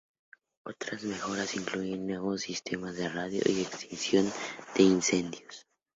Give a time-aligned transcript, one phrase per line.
[0.65, 4.27] Otras mejoras incluyen, nuevos sistemas de radio y extinción
[4.73, 5.67] de incendios.